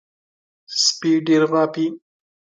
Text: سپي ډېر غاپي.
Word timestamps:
سپي 0.83 1.11
ډېر 1.27 1.41
غاپي. 1.51 1.85